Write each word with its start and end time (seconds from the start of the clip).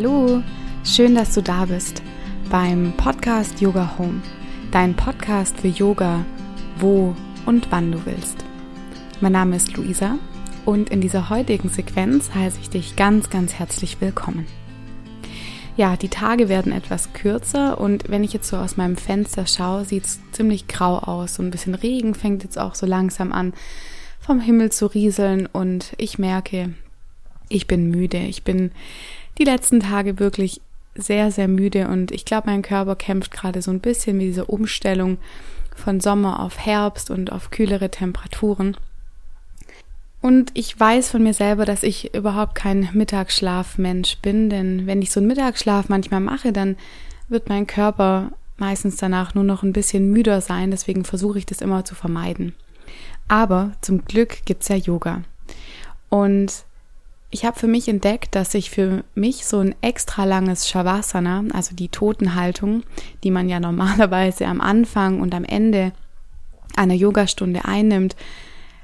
Hallo, 0.00 0.44
schön, 0.84 1.16
dass 1.16 1.34
du 1.34 1.42
da 1.42 1.64
bist 1.64 2.04
beim 2.50 2.92
Podcast 2.96 3.60
Yoga 3.60 3.98
Home, 3.98 4.22
dein 4.70 4.94
Podcast 4.94 5.58
für 5.58 5.66
Yoga, 5.66 6.24
wo 6.78 7.16
und 7.46 7.72
wann 7.72 7.90
du 7.90 8.06
willst. 8.06 8.44
Mein 9.20 9.32
Name 9.32 9.56
ist 9.56 9.76
Luisa 9.76 10.20
und 10.64 10.90
in 10.90 11.00
dieser 11.00 11.30
heutigen 11.30 11.68
Sequenz 11.68 12.32
heiße 12.32 12.60
ich 12.60 12.70
dich 12.70 12.94
ganz, 12.94 13.28
ganz 13.28 13.54
herzlich 13.54 14.00
willkommen. 14.00 14.46
Ja, 15.76 15.96
die 15.96 16.10
Tage 16.10 16.48
werden 16.48 16.70
etwas 16.70 17.12
kürzer 17.12 17.80
und 17.80 18.08
wenn 18.08 18.22
ich 18.22 18.32
jetzt 18.32 18.50
so 18.50 18.56
aus 18.56 18.76
meinem 18.76 18.96
Fenster 18.96 19.48
schaue, 19.48 19.84
sieht 19.84 20.04
es 20.04 20.20
ziemlich 20.30 20.68
grau 20.68 20.98
aus. 20.98 21.34
So 21.34 21.42
ein 21.42 21.50
bisschen 21.50 21.74
Regen 21.74 22.14
fängt 22.14 22.44
jetzt 22.44 22.56
auch 22.60 22.76
so 22.76 22.86
langsam 22.86 23.32
an 23.32 23.52
vom 24.20 24.38
Himmel 24.38 24.70
zu 24.70 24.86
rieseln 24.86 25.46
und 25.46 25.92
ich 25.96 26.20
merke, 26.20 26.72
ich 27.48 27.66
bin 27.66 27.90
müde. 27.90 28.18
Ich 28.18 28.44
bin 28.44 28.70
die 29.38 29.44
letzten 29.44 29.80
Tage 29.80 30.18
wirklich 30.18 30.60
sehr, 30.94 31.30
sehr 31.30 31.48
müde 31.48 31.88
und 31.88 32.10
ich 32.10 32.24
glaube, 32.24 32.50
mein 32.50 32.62
Körper 32.62 32.96
kämpft 32.96 33.30
gerade 33.30 33.62
so 33.62 33.70
ein 33.70 33.80
bisschen 33.80 34.16
mit 34.16 34.26
dieser 34.26 34.50
Umstellung 34.50 35.18
von 35.76 36.00
Sommer 36.00 36.40
auf 36.40 36.58
Herbst 36.58 37.10
und 37.10 37.30
auf 37.30 37.50
kühlere 37.50 37.90
Temperaturen. 37.90 38.76
Und 40.20 40.50
ich 40.54 40.78
weiß 40.78 41.10
von 41.10 41.22
mir 41.22 41.34
selber, 41.34 41.64
dass 41.64 41.84
ich 41.84 42.14
überhaupt 42.14 42.56
kein 42.56 42.88
Mittagsschlafmensch 42.92 44.18
bin, 44.18 44.50
denn 44.50 44.86
wenn 44.86 45.00
ich 45.00 45.12
so 45.12 45.20
einen 45.20 45.28
Mittagsschlaf 45.28 45.88
manchmal 45.88 46.20
mache, 46.20 46.52
dann 46.52 46.76
wird 47.28 47.48
mein 47.48 47.68
Körper 47.68 48.32
meistens 48.56 48.96
danach 48.96 49.34
nur 49.34 49.44
noch 49.44 49.62
ein 49.62 49.72
bisschen 49.72 50.10
müder 50.10 50.40
sein, 50.40 50.72
deswegen 50.72 51.04
versuche 51.04 51.38
ich 51.38 51.46
das 51.46 51.60
immer 51.60 51.84
zu 51.84 51.94
vermeiden. 51.94 52.54
Aber 53.28 53.72
zum 53.80 54.04
Glück 54.04 54.44
gibt's 54.44 54.68
ja 54.68 54.76
Yoga. 54.76 55.22
Und 56.08 56.64
ich 57.30 57.44
habe 57.44 57.58
für 57.58 57.66
mich 57.66 57.88
entdeckt, 57.88 58.34
dass 58.34 58.54
ich 58.54 58.70
für 58.70 59.04
mich 59.14 59.44
so 59.44 59.58
ein 59.58 59.74
extra 59.82 60.24
langes 60.24 60.68
Shavasana, 60.68 61.44
also 61.52 61.74
die 61.74 61.88
Totenhaltung, 61.88 62.84
die 63.22 63.30
man 63.30 63.48
ja 63.48 63.60
normalerweise 63.60 64.46
am 64.46 64.60
Anfang 64.60 65.20
und 65.20 65.34
am 65.34 65.44
Ende 65.44 65.92
einer 66.76 66.94
Yogastunde 66.94 67.64
einnimmt, 67.64 68.16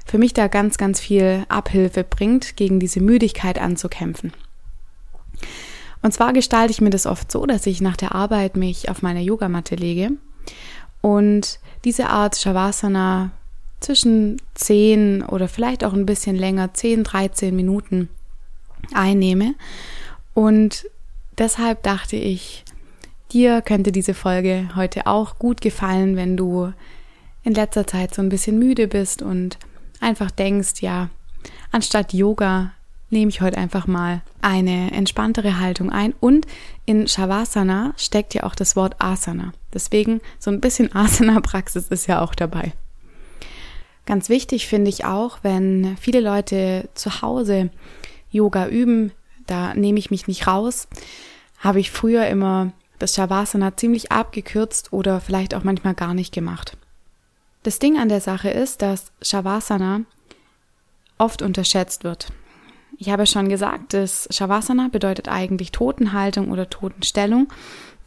für 0.05 0.19
mich 0.19 0.33
da 0.33 0.47
ganz, 0.47 0.77
ganz 0.77 0.99
viel 0.99 1.45
Abhilfe 1.49 2.03
bringt, 2.03 2.57
gegen 2.57 2.79
diese 2.79 2.99
Müdigkeit 2.99 3.59
anzukämpfen. 3.59 4.33
Und 6.03 6.13
zwar 6.13 6.33
gestalte 6.33 6.71
ich 6.71 6.81
mir 6.81 6.91
das 6.91 7.07
oft 7.07 7.31
so, 7.31 7.47
dass 7.47 7.65
ich 7.65 7.81
nach 7.81 7.97
der 7.97 8.13
Arbeit 8.13 8.55
mich 8.55 8.89
auf 8.89 9.01
meine 9.01 9.21
Yogamatte 9.21 9.73
lege 9.73 10.11
und 11.01 11.59
diese 11.83 12.09
Art 12.09 12.37
Shavasana 12.37 13.31
zwischen 13.79 14.37
10 14.53 15.23
oder 15.23 15.47
vielleicht 15.47 15.83
auch 15.83 15.93
ein 15.93 16.05
bisschen 16.05 16.35
länger, 16.35 16.75
10, 16.75 17.03
13 17.03 17.55
Minuten 17.55 18.09
einnehme. 18.93 19.55
Und 20.33 20.85
deshalb 21.37 21.83
dachte 21.83 22.15
ich, 22.15 22.63
dir 23.31 23.61
könnte 23.61 23.91
diese 23.91 24.13
Folge 24.13 24.69
heute 24.75 25.07
auch 25.07 25.39
gut 25.39 25.61
gefallen, 25.61 26.15
wenn 26.15 26.37
du 26.37 26.73
in 27.43 27.53
letzter 27.53 27.85
Zeit 27.87 28.13
so 28.13 28.21
ein 28.21 28.29
bisschen 28.29 28.57
müde 28.59 28.87
bist 28.87 29.21
und 29.21 29.57
einfach 30.01 30.31
denkst, 30.31 30.81
ja, 30.81 31.09
anstatt 31.71 32.13
Yoga 32.13 32.71
nehme 33.09 33.29
ich 33.29 33.41
heute 33.41 33.57
einfach 33.57 33.87
mal 33.87 34.21
eine 34.41 34.91
entspanntere 34.91 35.59
Haltung 35.59 35.91
ein. 35.91 36.13
Und 36.19 36.45
in 36.85 37.07
Shavasana 37.07 37.93
steckt 37.97 38.33
ja 38.33 38.43
auch 38.43 38.55
das 38.55 38.75
Wort 38.75 38.95
Asana. 38.99 39.53
Deswegen 39.73 40.21
so 40.39 40.51
ein 40.51 40.61
bisschen 40.61 40.93
Asana-Praxis 40.93 41.87
ist 41.89 42.07
ja 42.07 42.21
auch 42.21 42.35
dabei. 42.35 42.73
Ganz 44.05 44.29
wichtig 44.29 44.67
finde 44.67 44.89
ich 44.89 45.05
auch, 45.05 45.39
wenn 45.41 45.97
viele 45.99 46.19
Leute 46.19 46.89
zu 46.93 47.21
Hause 47.21 47.71
Yoga 48.35 48.67
üben, 48.67 49.11
da 49.47 49.73
nehme 49.73 49.99
ich 49.99 50.11
mich 50.11 50.27
nicht 50.27 50.47
raus, 50.47 50.87
habe 51.59 51.79
ich 51.79 51.91
früher 51.91 52.27
immer 52.27 52.73
das 52.99 53.15
Shavasana 53.15 53.75
ziemlich 53.75 54.11
abgekürzt 54.11 54.93
oder 54.93 55.21
vielleicht 55.21 55.55
auch 55.55 55.63
manchmal 55.63 55.93
gar 55.93 56.13
nicht 56.13 56.33
gemacht. 56.33 56.77
Das 57.63 57.79
Ding 57.79 57.97
an 57.97 58.09
der 58.09 58.21
Sache 58.21 58.49
ist, 58.49 58.81
dass 58.81 59.11
Shavasana 59.21 60.01
oft 61.17 61.41
unterschätzt 61.41 62.03
wird. 62.03 62.27
Ich 62.97 63.09
habe 63.09 63.25
schon 63.25 63.49
gesagt, 63.49 63.93
das 63.93 64.27
Shavasana 64.31 64.89
bedeutet 64.89 65.27
eigentlich 65.27 65.71
Totenhaltung 65.71 66.51
oder 66.51 66.69
Totenstellung, 66.69 67.47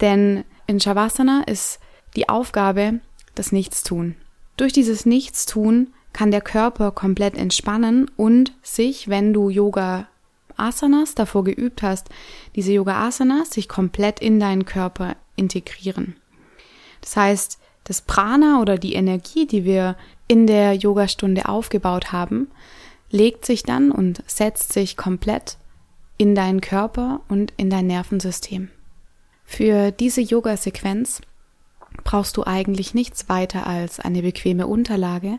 denn 0.01 0.45
in 0.67 0.81
Shavasana 0.81 1.43
ist 1.47 1.81
die 2.17 2.29
Aufgabe 2.29 3.01
das 3.35 3.53
Nichtstun. 3.53 4.15
Durch 4.57 4.73
dieses 4.73 5.07
Nichtstun 5.07 5.89
kann 6.13 6.31
der 6.31 6.41
Körper 6.41 6.91
komplett 6.91 7.37
entspannen 7.37 8.11
und 8.17 8.53
sich, 8.63 9.09
wenn 9.09 9.33
du 9.33 9.51
Yoga 9.51 10.09
Asanas 10.59 11.15
davor 11.15 11.45
geübt 11.45 11.83
hast, 11.83 12.09
diese 12.55 12.73
Yoga 12.73 13.07
Asanas 13.07 13.51
sich 13.51 13.69
komplett 13.69 14.21
in 14.21 14.41
deinen 14.41 14.65
Körper 14.65 15.17
integrieren. 15.37 16.17
Das 17.01 17.17
heißt, 17.17 17.59
das 17.85 18.03
Prana 18.03 18.61
oder 18.61 18.77
die 18.77 18.95
Energie, 18.95 19.47
die 19.47 19.65
wir 19.65 19.97
in 20.27 20.47
der 20.47 20.75
Yogastunde 20.75 21.49
aufgebaut 21.49 22.13
haben, 22.13 22.49
legt 23.11 23.47
sich 23.47 23.63
dann 23.63 23.91
und 23.91 24.23
setzt 24.27 24.73
sich 24.73 24.97
komplett 24.97 25.57
in 26.19 26.35
deinen 26.35 26.61
Körper 26.61 27.23
und 27.29 27.53
in 27.57 27.71
dein 27.71 27.87
Nervensystem. 27.87 28.69
Für 29.45 29.93
diese 29.93 30.21
Yoga-Sequenz 30.21 31.23
brauchst 32.05 32.37
du 32.37 32.45
eigentlich 32.45 32.93
nichts 32.93 33.29
weiter 33.31 33.67
als 33.67 33.99
eine 34.01 34.21
bequeme 34.21 34.67
Unterlage, 34.67 35.39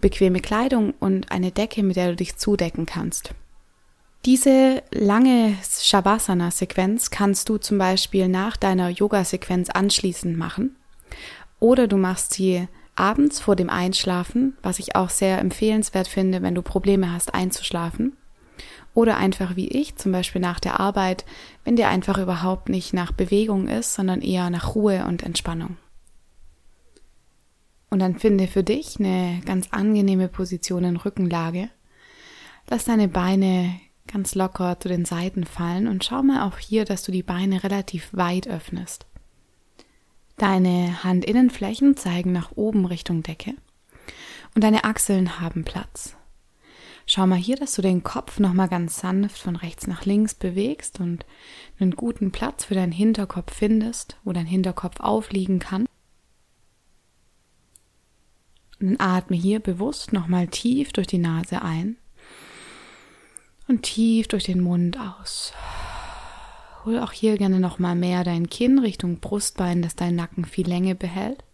bequeme 0.00 0.40
Kleidung 0.40 0.94
und 0.98 1.30
eine 1.30 1.50
Decke, 1.50 1.82
mit 1.82 1.96
der 1.96 2.10
du 2.10 2.16
dich 2.16 2.36
zudecken 2.36 2.86
kannst. 2.86 3.34
Diese 4.24 4.82
lange 4.90 5.56
Shavasana-Sequenz 5.62 7.10
kannst 7.10 7.48
du 7.48 7.56
zum 7.56 7.78
Beispiel 7.78 8.28
nach 8.28 8.56
deiner 8.56 8.88
Yoga-Sequenz 8.88 9.70
anschließend 9.70 10.36
machen. 10.36 10.76
Oder 11.60 11.86
du 11.86 11.96
machst 11.96 12.34
sie 12.34 12.68
abends 12.94 13.40
vor 13.40 13.56
dem 13.56 13.70
Einschlafen, 13.70 14.56
was 14.62 14.80
ich 14.80 14.96
auch 14.96 15.10
sehr 15.10 15.38
empfehlenswert 15.38 16.08
finde, 16.08 16.42
wenn 16.42 16.54
du 16.54 16.62
Probleme 16.62 17.12
hast 17.12 17.32
einzuschlafen. 17.32 18.16
Oder 18.92 19.16
einfach 19.16 19.54
wie 19.54 19.68
ich, 19.68 19.96
zum 19.96 20.10
Beispiel 20.10 20.40
nach 20.40 20.58
der 20.58 20.80
Arbeit, 20.80 21.24
wenn 21.64 21.76
dir 21.76 21.88
einfach 21.88 22.18
überhaupt 22.18 22.68
nicht 22.68 22.92
nach 22.92 23.12
Bewegung 23.12 23.68
ist, 23.68 23.94
sondern 23.94 24.20
eher 24.20 24.50
nach 24.50 24.74
Ruhe 24.74 25.04
und 25.06 25.22
Entspannung. 25.22 25.76
Und 27.90 28.00
dann 28.00 28.18
finde 28.18 28.48
für 28.48 28.64
dich 28.64 28.98
eine 28.98 29.40
ganz 29.46 29.68
angenehme 29.70 30.28
Position 30.28 30.84
in 30.84 30.96
Rückenlage. 30.96 31.70
Lass 32.68 32.84
deine 32.84 33.08
Beine 33.08 33.80
ganz 34.08 34.34
locker 34.34 34.80
zu 34.80 34.88
den 34.88 35.04
Seiten 35.04 35.44
fallen 35.44 35.86
und 35.86 36.04
schau 36.04 36.22
mal 36.22 36.46
auch 36.46 36.58
hier, 36.58 36.84
dass 36.84 37.02
du 37.02 37.12
die 37.12 37.22
Beine 37.22 37.62
relativ 37.62 38.08
weit 38.12 38.48
öffnest. 38.48 39.06
Deine 40.36 41.04
Handinnenflächen 41.04 41.96
zeigen 41.96 42.32
nach 42.32 42.52
oben 42.54 42.84
Richtung 42.84 43.22
Decke 43.22 43.54
und 44.54 44.64
deine 44.64 44.84
Achseln 44.84 45.40
haben 45.40 45.64
Platz. 45.64 46.16
Schau 47.06 47.26
mal 47.26 47.38
hier, 47.38 47.56
dass 47.56 47.72
du 47.74 47.82
den 47.82 48.02
Kopf 48.02 48.38
nochmal 48.38 48.68
ganz 48.68 49.00
sanft 49.00 49.38
von 49.38 49.56
rechts 49.56 49.86
nach 49.86 50.04
links 50.04 50.34
bewegst 50.34 51.00
und 51.00 51.24
einen 51.80 51.92
guten 51.92 52.32
Platz 52.32 52.66
für 52.66 52.74
deinen 52.74 52.92
Hinterkopf 52.92 53.54
findest, 53.54 54.18
wo 54.24 54.32
dein 54.32 54.46
Hinterkopf 54.46 55.00
aufliegen 55.00 55.58
kann. 55.58 55.86
Und 58.78 58.98
dann 58.98 59.00
atme 59.00 59.36
hier 59.36 59.58
bewusst 59.58 60.12
nochmal 60.12 60.48
tief 60.48 60.92
durch 60.92 61.06
die 61.06 61.18
Nase 61.18 61.62
ein 61.62 61.96
und 63.68 63.82
tief 63.82 64.28
durch 64.28 64.44
den 64.44 64.60
Mund 64.60 64.98
aus. 64.98 65.52
Hol 66.84 66.98
auch 66.98 67.12
hier 67.12 67.36
gerne 67.36 67.60
nochmal 67.60 67.94
mehr 67.94 68.24
dein 68.24 68.48
Kinn 68.48 68.78
Richtung 68.78 69.20
Brustbein, 69.20 69.82
dass 69.82 69.94
dein 69.94 70.16
Nacken 70.16 70.44
viel 70.44 70.66
Länge 70.66 70.94
behält. 70.94 71.44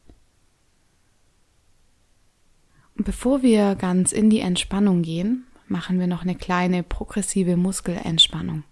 Und 2.96 3.04
bevor 3.04 3.42
wir 3.42 3.74
ganz 3.74 4.12
in 4.12 4.30
die 4.30 4.40
Entspannung 4.40 5.02
gehen, 5.02 5.44
machen 5.66 5.98
wir 5.98 6.06
noch 6.06 6.22
eine 6.22 6.36
kleine 6.36 6.82
progressive 6.82 7.56
Muskelentspannung. 7.56 8.62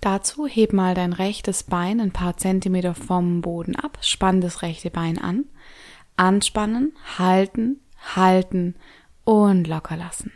Dazu 0.00 0.46
heb 0.46 0.72
mal 0.72 0.94
dein 0.94 1.12
rechtes 1.12 1.64
Bein 1.64 2.00
ein 2.00 2.12
paar 2.12 2.36
Zentimeter 2.36 2.94
vom 2.94 3.40
Boden 3.40 3.74
ab, 3.74 3.98
spann 4.00 4.40
das 4.40 4.62
rechte 4.62 4.90
Bein 4.90 5.18
an 5.18 5.44
Anspannen, 6.16 6.94
halten, 7.16 7.80
halten 8.14 8.74
und 9.24 9.68
locker 9.68 9.96
lassen. 9.96 10.32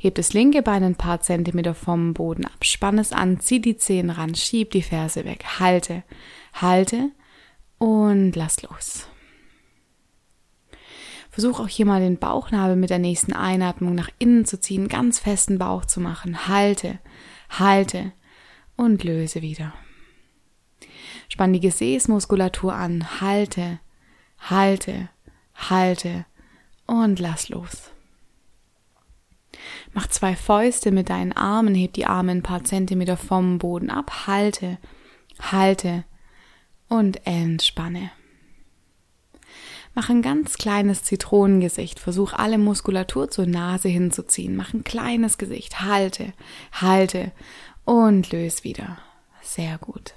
Heb 0.00 0.14
das 0.14 0.32
linke 0.32 0.62
Bein 0.62 0.84
ein 0.84 0.94
paar 0.94 1.20
Zentimeter 1.20 1.74
vom 1.74 2.14
Boden 2.14 2.44
ab, 2.44 2.64
spann 2.64 2.98
es 2.98 3.12
an, 3.12 3.40
zieh 3.40 3.60
die 3.60 3.76
Zehen 3.76 4.10
ran, 4.10 4.36
schieb 4.36 4.70
die 4.70 4.82
Ferse 4.82 5.24
weg, 5.24 5.44
halte, 5.58 6.04
halte 6.52 7.10
und 7.78 8.36
lass 8.36 8.62
los. 8.62 9.08
Versuch 11.30 11.58
auch 11.60 11.68
hier 11.68 11.84
mal 11.84 12.00
den 12.00 12.18
Bauchnabel 12.18 12.76
mit 12.76 12.90
der 12.90 13.00
nächsten 13.00 13.32
Einatmung 13.32 13.94
nach 13.94 14.10
innen 14.18 14.44
zu 14.44 14.60
ziehen, 14.60 14.88
ganz 14.88 15.18
festen 15.18 15.58
Bauch 15.58 15.84
zu 15.84 16.00
machen. 16.00 16.48
Halte, 16.48 16.98
halte 17.48 18.12
und 18.76 19.04
löse 19.04 19.42
wieder. 19.42 19.72
Spann 21.28 21.52
die 21.52 21.60
Gesäßmuskulatur 21.60 22.72
an, 22.72 23.20
halte, 23.20 23.80
halte, 24.38 25.10
halte 25.54 26.24
und 26.86 27.18
lass 27.18 27.48
los. 27.48 27.90
Mach 29.92 30.06
zwei 30.08 30.36
Fäuste 30.36 30.90
mit 30.90 31.10
deinen 31.10 31.32
Armen, 31.32 31.74
heb 31.74 31.92
die 31.94 32.06
Arme 32.06 32.32
ein 32.32 32.42
paar 32.42 32.64
Zentimeter 32.64 33.16
vom 33.16 33.58
Boden 33.58 33.90
ab, 33.90 34.26
halte, 34.26 34.78
halte 35.40 36.04
und 36.88 37.26
entspanne. 37.26 38.10
Mach 39.94 40.10
ein 40.10 40.22
ganz 40.22 40.58
kleines 40.58 41.02
Zitronengesicht. 41.02 41.98
Versuch 41.98 42.32
alle 42.32 42.58
Muskulatur 42.58 43.30
zur 43.30 43.46
Nase 43.46 43.88
hinzuziehen. 43.88 44.54
Mach 44.54 44.72
ein 44.72 44.84
kleines 44.84 45.38
Gesicht. 45.38 45.80
Halte, 45.80 46.32
halte 46.70 47.32
und 47.84 48.30
löse 48.30 48.62
wieder. 48.62 48.98
Sehr 49.42 49.76
gut. 49.78 50.14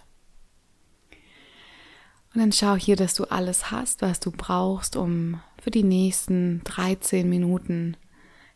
Und 2.34 2.42
dann 2.42 2.52
schau 2.52 2.76
hier, 2.76 2.96
dass 2.96 3.14
du 3.14 3.26
alles 3.26 3.72
hast, 3.72 4.02
was 4.02 4.20
du 4.20 4.32
brauchst, 4.32 4.96
um 4.96 5.42
für 5.62 5.72
die 5.72 5.84
nächsten 5.84 6.64
13 6.64 7.28
Minuten 7.28 7.98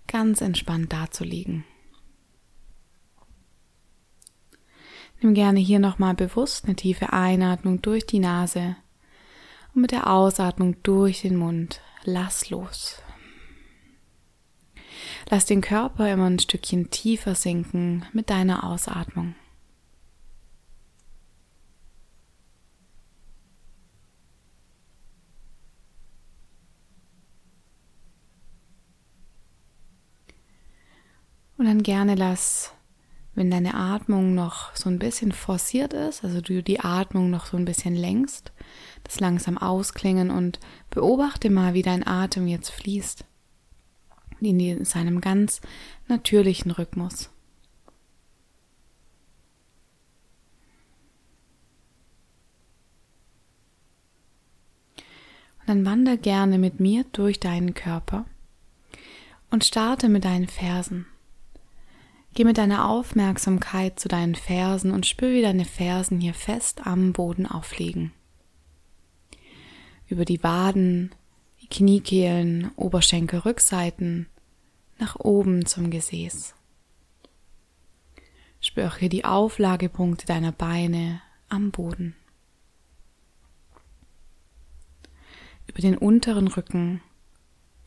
ganz 0.07 0.41
entspannt 0.41 0.93
dazuliegen. 0.93 1.65
Nimm 5.21 5.33
gerne 5.33 5.59
hier 5.59 5.79
nochmal 5.79 6.13
bewusst 6.13 6.65
eine 6.65 6.75
tiefe 6.75 7.13
Einatmung 7.13 7.81
durch 7.81 8.05
die 8.05 8.19
Nase 8.19 8.75
und 9.73 9.81
mit 9.81 9.91
der 9.91 10.09
Ausatmung 10.09 10.81
durch 10.83 11.21
den 11.21 11.37
Mund 11.37 11.81
lass 12.03 12.49
los. 12.49 13.01
Lass 15.29 15.45
den 15.45 15.61
Körper 15.61 16.11
immer 16.11 16.29
ein 16.29 16.39
Stückchen 16.39 16.91
tiefer 16.91 17.35
sinken 17.35 18.05
mit 18.13 18.29
deiner 18.29 18.63
Ausatmung. 18.63 19.35
Und 31.65 31.71
dann 31.71 31.81
gerne 31.81 32.13
lass, 32.13 32.73
wenn 33.33 33.49
deine 33.49 33.73
Atmung 33.73 34.35
noch 34.35 34.75
so 34.75 34.87
ein 34.87 34.99
bisschen 34.99 35.31
forciert 35.31 35.93
ist, 35.93 36.23
also 36.23 36.39
du 36.39 36.61
die 36.61 36.79
Atmung 36.79 37.31
noch 37.31 37.47
so 37.47 37.57
ein 37.57 37.65
bisschen 37.65 37.95
längst, 37.95 38.51
das 39.03 39.19
langsam 39.19 39.57
ausklingen 39.57 40.29
und 40.29 40.59
beobachte 40.91 41.49
mal, 41.49 41.73
wie 41.73 41.81
dein 41.81 42.05
Atem 42.05 42.45
jetzt 42.45 42.69
fließt. 42.69 43.25
In 44.41 44.85
seinem 44.85 45.21
ganz 45.21 45.59
natürlichen 46.07 46.69
Rhythmus. 46.69 47.31
Und 55.61 55.67
dann 55.67 55.83
wander 55.83 56.15
gerne 56.15 56.59
mit 56.59 56.79
mir 56.79 57.05
durch 57.11 57.39
deinen 57.39 57.73
Körper 57.73 58.27
und 59.49 59.65
starte 59.65 60.09
mit 60.09 60.25
deinen 60.25 60.47
Fersen. 60.47 61.07
Geh 62.35 62.43
mit 62.43 62.59
deiner 62.59 62.87
Aufmerksamkeit 62.87 63.99
zu 63.99 64.07
deinen 64.07 64.35
Fersen 64.35 64.91
und 64.91 65.07
spür, 65.07 65.31
wie 65.31 65.41
deine 65.41 65.65
Fersen 65.65 66.21
hier 66.21 66.35
fest 66.35 66.85
am 66.85 67.11
Boden 67.11 67.47
aufliegen 67.47 68.11
über 70.07 70.25
die 70.25 70.43
Waden, 70.43 71.13
die 71.61 71.67
Kniekehlen, 71.67 72.71
Oberschenkel, 72.75 73.39
Rückseiten, 73.39 74.27
nach 74.97 75.15
oben 75.19 75.65
zum 75.65 75.89
Gesäß. 75.89 76.53
Spür 78.61 78.87
auch 78.87 78.97
hier 78.97 79.09
die 79.09 79.25
Auflagepunkte 79.25 80.25
deiner 80.25 80.51
Beine 80.51 81.21
am 81.49 81.71
Boden. 81.71 82.15
Über 85.67 85.81
den 85.81 85.97
unteren 85.97 86.47
Rücken, 86.47 87.01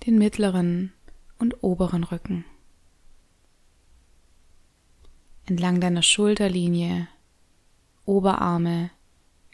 den 0.07 0.19
mittleren 0.19 0.93
und 1.39 1.63
oberen 1.63 2.05
Rücken. 2.05 2.45
Entlang 5.49 5.81
deiner 5.81 6.03
Schulterlinie, 6.03 7.09
Oberarme, 8.05 8.91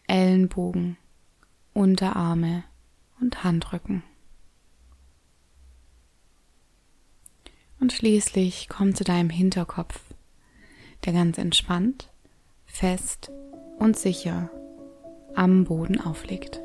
Ellenbogen, 0.09 0.97
Unterarme 1.73 2.65
und 3.21 3.45
Handrücken. 3.45 4.03
Und 7.79 7.93
schließlich 7.93 8.69
komm 8.69 8.97
zu 8.97 9.05
deinem 9.05 9.31
Hinterkopf, 9.31 10.01
der 11.05 11.13
ganz 11.13 11.39
entspannt, 11.39 12.11
fest 12.67 13.31
und 13.79 13.97
sicher 13.97 14.51
am 15.37 15.63
Boden 15.63 16.01
aufliegt. 16.01 16.61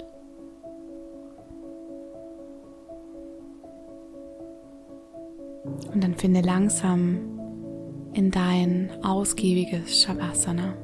Und 5.93 6.03
dann 6.03 6.15
finde 6.15 6.41
langsam 6.41 7.38
in 8.13 8.31
dein 8.31 8.91
ausgiebiges 9.03 10.01
Shavasana. 10.01 10.75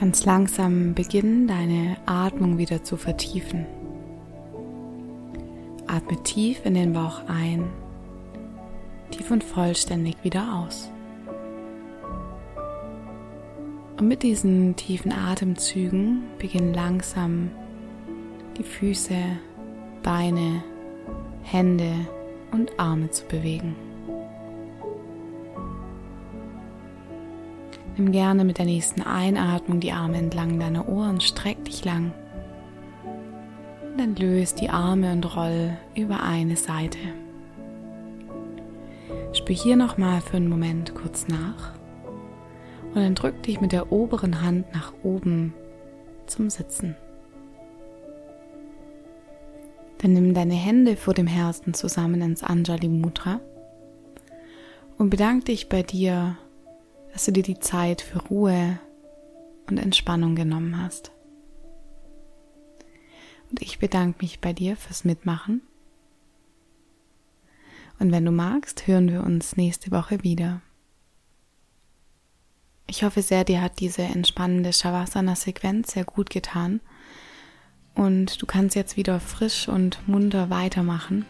Ganz 0.00 0.24
langsam 0.24 0.94
beginnen 0.94 1.46
deine 1.46 1.98
Atmung 2.06 2.56
wieder 2.56 2.82
zu 2.82 2.96
vertiefen. 2.96 3.66
Atme 5.86 6.22
tief 6.22 6.64
in 6.64 6.72
den 6.72 6.94
Bauch 6.94 7.20
ein, 7.28 7.68
tief 9.10 9.30
und 9.30 9.44
vollständig 9.44 10.16
wieder 10.22 10.54
aus. 10.54 10.90
Und 13.98 14.08
mit 14.08 14.22
diesen 14.22 14.74
tiefen 14.76 15.12
Atemzügen 15.12 16.22
beginnen 16.38 16.72
langsam 16.72 17.50
die 18.56 18.64
Füße, 18.64 19.18
Beine, 20.02 20.64
Hände 21.42 21.92
und 22.52 22.80
Arme 22.80 23.10
zu 23.10 23.26
bewegen. 23.26 23.76
Nimm 28.00 28.12
gerne 28.12 28.46
mit 28.46 28.56
der 28.56 28.64
nächsten 28.64 29.02
Einatmung 29.02 29.78
die 29.78 29.92
Arme 29.92 30.16
entlang 30.16 30.58
deiner 30.58 30.88
Ohren, 30.88 31.20
streck 31.20 31.62
dich 31.66 31.84
lang. 31.84 32.12
Und 33.04 34.00
dann 34.00 34.16
löst 34.16 34.62
die 34.62 34.70
Arme 34.70 35.12
und 35.12 35.36
roll 35.36 35.76
über 35.94 36.22
eine 36.22 36.56
Seite. 36.56 36.96
Spür 39.34 39.54
hier 39.54 39.76
nochmal 39.76 40.22
für 40.22 40.38
einen 40.38 40.48
Moment 40.48 40.94
kurz 40.94 41.28
nach 41.28 41.74
und 42.94 43.02
dann 43.02 43.14
drück 43.14 43.42
dich 43.42 43.60
mit 43.60 43.72
der 43.72 43.92
oberen 43.92 44.40
Hand 44.40 44.72
nach 44.72 44.94
oben 45.02 45.52
zum 46.24 46.48
Sitzen. 46.48 46.96
Dann 49.98 50.14
nimm 50.14 50.32
deine 50.32 50.54
Hände 50.54 50.96
vor 50.96 51.12
dem 51.12 51.26
Herzen 51.26 51.74
zusammen 51.74 52.22
ins 52.22 52.42
Anjali 52.42 52.88
Mudra 52.88 53.40
und 54.96 55.10
bedank 55.10 55.44
dich 55.44 55.68
bei 55.68 55.82
dir 55.82 56.38
dass 57.12 57.24
du 57.24 57.32
dir 57.32 57.42
die 57.42 57.58
Zeit 57.58 58.00
für 58.00 58.18
Ruhe 58.18 58.78
und 59.68 59.78
Entspannung 59.78 60.34
genommen 60.34 60.80
hast. 60.82 61.12
Und 63.50 63.62
ich 63.62 63.78
bedanke 63.78 64.18
mich 64.22 64.40
bei 64.40 64.52
dir 64.52 64.76
fürs 64.76 65.04
Mitmachen. 65.04 65.62
Und 67.98 68.12
wenn 68.12 68.24
du 68.24 68.30
magst, 68.30 68.86
hören 68.86 69.10
wir 69.10 69.22
uns 69.22 69.56
nächste 69.56 69.90
Woche 69.90 70.22
wieder. 70.22 70.62
Ich 72.86 73.04
hoffe 73.04 73.22
sehr, 73.22 73.44
dir 73.44 73.60
hat 73.60 73.78
diese 73.80 74.02
entspannende 74.02 74.72
Shavasana-Sequenz 74.72 75.92
sehr 75.92 76.04
gut 76.04 76.30
getan. 76.30 76.80
Und 77.94 78.40
du 78.40 78.46
kannst 78.46 78.74
jetzt 78.74 78.96
wieder 78.96 79.20
frisch 79.20 79.68
und 79.68 80.08
munter 80.08 80.50
weitermachen. 80.50 81.26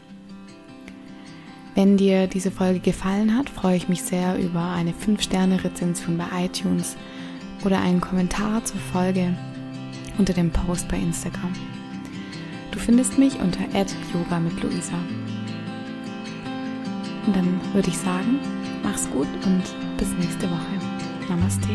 Wenn 1.75 1.97
dir 1.97 2.27
diese 2.27 2.51
Folge 2.51 2.81
gefallen 2.81 3.37
hat, 3.37 3.49
freue 3.49 3.77
ich 3.77 3.89
mich 3.89 4.03
sehr 4.03 4.39
über 4.39 4.73
eine 4.73 4.93
5-Sterne-Rezension 4.93 6.19
bei 6.19 6.45
iTunes 6.45 6.97
oder 7.65 7.81
einen 7.81 8.01
Kommentar 8.01 8.65
zur 8.65 8.81
Folge 8.93 9.35
unter 10.19 10.33
dem 10.33 10.51
Post 10.51 10.89
bei 10.89 10.97
Instagram. 10.97 11.53
Du 12.73 12.79
findest 12.79 13.19
mich 13.19 13.39
unter 13.41 13.61
yoga 14.13 14.41
mit 14.41 14.63
Luisa. 14.63 14.99
Und 17.27 17.37
dann 17.37 17.61
würde 17.73 17.89
ich 17.89 17.99
sagen, 17.99 18.39
mach's 18.83 19.09
gut 19.11 19.29
und 19.45 19.63
bis 19.97 20.09
nächste 20.19 20.51
Woche. 20.51 21.29
Namaste. 21.29 21.69